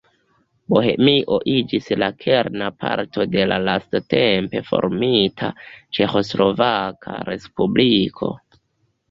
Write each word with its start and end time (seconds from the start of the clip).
Bohemio 0.75 1.35
iĝis 1.55 1.89
la 2.03 2.07
kerna 2.25 2.69
parto 2.85 3.27
de 3.35 3.45
la 3.51 3.59
lastatempe 3.67 4.63
formita 4.71 5.51
Ĉeĥoslovaka 5.99 7.21
Respubliko. 7.31 8.33